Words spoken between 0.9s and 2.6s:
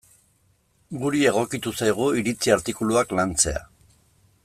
Guri egokitu zaigu iritzi